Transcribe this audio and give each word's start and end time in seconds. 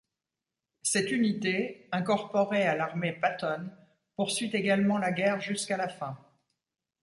Cette 0.81 1.11
unité, 1.11 1.87
incorporée 1.91 2.63
à 2.63 2.75
l'Armée 2.75 3.13
Patton, 3.13 3.69
poursuit 4.15 4.49
également 4.51 4.97
la 4.97 5.11
guerre 5.11 5.39
jusqu'à 5.39 5.77
la 5.77 5.89
fin. 5.89 6.17